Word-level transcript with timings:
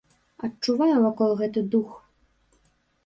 Адчуваю 0.47 0.95
вакол 1.05 1.31
гэты 1.43 1.65
дух. 1.77 1.93